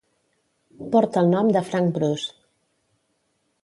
[0.95, 2.35] Porta el nom de Frank Bruce.